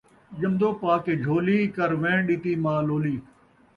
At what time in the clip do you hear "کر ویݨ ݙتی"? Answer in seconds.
1.75-2.53